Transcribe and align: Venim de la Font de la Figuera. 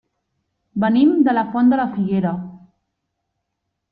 Venim 0.83 1.11
de 1.27 1.35
la 1.35 1.43
Font 1.51 1.69
de 1.73 1.79
la 1.81 1.85
Figuera. 1.97 2.31